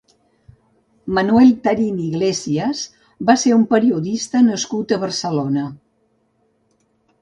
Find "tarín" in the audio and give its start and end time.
1.67-1.99